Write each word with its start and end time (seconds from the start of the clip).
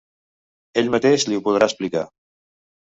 Ell 0.83 0.89
mateix 0.95 1.27
li 1.29 1.39
ho 1.41 1.45
podrà 1.51 1.69
explicar. 1.71 2.07